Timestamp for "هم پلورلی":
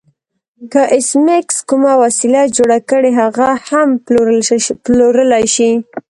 3.69-5.47